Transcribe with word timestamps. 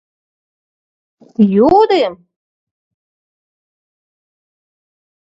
—Йӱдым? 1.53 2.13